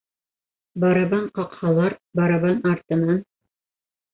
Барабан 0.83 1.27
ҡаҡһалар, 1.35 1.97
барабан 2.21 2.67
артынан 2.73 3.25